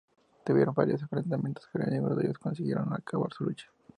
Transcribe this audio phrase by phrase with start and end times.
[0.43, 3.67] Tuvieron varios enfrentamientos, pero en ninguno de ellos consiguieron acabar su lucha.